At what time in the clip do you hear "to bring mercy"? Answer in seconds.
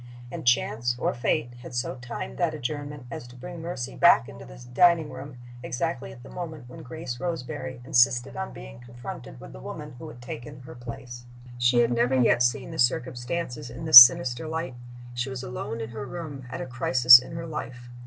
3.27-3.93